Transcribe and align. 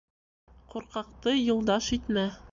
Ҡурҡаҡты 0.73 1.33
юлдаш 1.39 1.91
итмә 1.99 2.25